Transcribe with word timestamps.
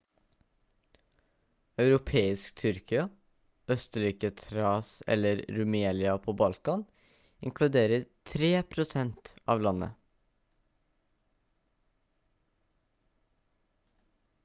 europeisk 1.81 2.61
tyrkia 2.61 3.01
østlige 3.75 4.31
thrace 4.39 5.05
eller 5.15 5.43
rumelia 5.57 6.15
på 6.23 6.33
balkan 6.41 6.81
inkluderer 7.51 8.07
3 8.33 8.49
prosent 8.77 9.31
av 9.57 9.61
landet 9.67 9.99